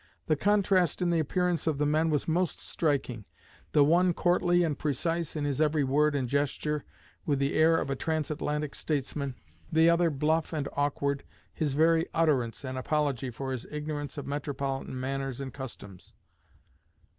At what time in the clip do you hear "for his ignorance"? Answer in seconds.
13.29-14.17